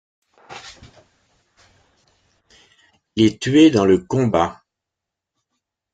Il 3.15 3.23
est 3.23 3.39
tué 3.39 3.69
dans 3.69 3.85
le 3.85 3.99
combat. 3.99 4.63